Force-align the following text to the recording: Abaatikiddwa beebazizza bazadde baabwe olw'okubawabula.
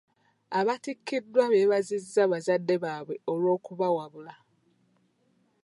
Abaatikiddwa 0.59 1.43
beebazizza 1.51 2.23
bazadde 2.31 2.75
baabwe 2.83 3.15
olw'okubawabula. 3.31 4.33